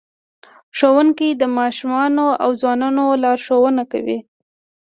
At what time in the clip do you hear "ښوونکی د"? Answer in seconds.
0.77-1.43